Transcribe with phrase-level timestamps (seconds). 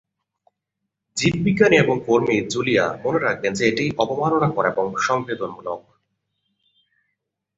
[1.17, 5.79] জীববিজ্ঞানী এবং কর্মী জুলিয়া মনে রাখবেন যে এটি "অবমাননাকর বা সংবেদনমূলক।"